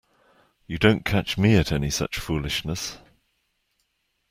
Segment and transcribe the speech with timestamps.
[0.65, 2.97] You don't catch me at any such foolishness.